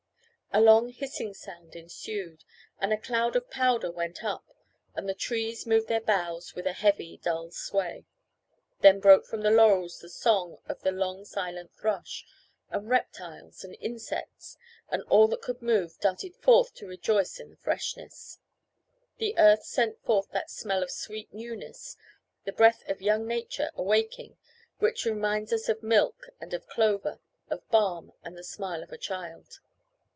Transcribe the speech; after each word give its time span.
A 0.53 0.59
long 0.59 0.89
hissing 0.89 1.33
sound 1.33 1.77
ensued, 1.77 2.43
and 2.77 2.91
a 2.91 2.97
cloud 2.97 3.37
of 3.37 3.49
powder 3.49 3.89
went 3.89 4.21
up, 4.21 4.45
and 4.93 5.07
the 5.07 5.13
trees 5.13 5.65
moved 5.65 5.87
their 5.87 6.01
boughs 6.01 6.53
with 6.55 6.67
a 6.67 6.73
heavy 6.73 7.15
dull 7.15 7.51
sway. 7.51 8.03
Then 8.81 8.99
broke 8.99 9.25
from 9.25 9.43
the 9.43 9.49
laurels 9.49 9.99
the 10.01 10.09
song 10.09 10.57
of 10.65 10.81
the 10.81 10.91
long 10.91 11.23
silent 11.23 11.71
thrush, 11.77 12.25
and 12.69 12.89
reptiles, 12.89 13.63
and 13.63 13.77
insects, 13.79 14.57
and 14.89 15.03
all 15.03 15.29
that 15.29 15.41
could 15.41 15.61
move, 15.61 15.97
darted 16.01 16.35
forth 16.35 16.73
to 16.73 16.85
rejoice 16.85 17.39
in 17.39 17.51
the 17.51 17.55
freshness. 17.55 18.39
The 19.19 19.37
earth 19.37 19.63
sent 19.63 20.03
forth 20.03 20.31
that 20.31 20.51
smell 20.51 20.83
of 20.83 20.91
sweet 20.91 21.33
newness, 21.33 21.95
the 22.43 22.51
breath 22.51 22.83
of 22.89 23.01
young 23.01 23.25
nature 23.25 23.71
awaking, 23.75 24.35
which 24.79 25.05
reminds 25.05 25.53
us 25.53 25.69
of 25.69 25.81
milk, 25.81 26.27
and 26.41 26.53
of 26.53 26.67
clover, 26.67 27.21
of 27.49 27.65
balm, 27.69 28.11
and 28.21 28.37
the 28.37 28.43
smile 28.43 28.83
of 28.83 28.91
a 28.91 28.97
child. 28.97 29.61